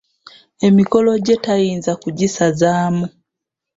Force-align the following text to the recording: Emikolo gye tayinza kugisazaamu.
Emikolo 0.67 1.11
gye 1.25 1.37
tayinza 1.45 1.91
kugisazaamu. 2.01 3.05